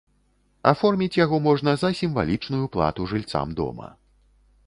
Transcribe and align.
Аформіць 0.69 1.17
яго 1.25 1.37
можна 1.49 1.75
за 1.81 1.91
сімвалічную 2.01 2.65
плату 2.77 3.01
жыльцам 3.11 3.47
дома. 3.63 3.87